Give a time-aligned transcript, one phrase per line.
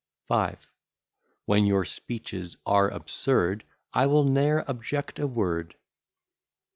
[0.31, 0.53] V
[1.45, 5.75] When your speeches are absurd, I will ne'er object a word.